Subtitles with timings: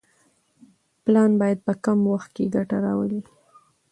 [1.03, 3.21] پلان باید په کم وخت کې ګټه راوړي.